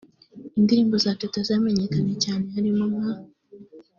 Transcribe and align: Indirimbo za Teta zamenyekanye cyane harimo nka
Indirimbo 0.57 0.95
za 1.03 1.11
Teta 1.19 1.39
zamenyekanye 1.47 2.13
cyane 2.23 2.45
harimo 2.53 2.83
nka 2.91 3.11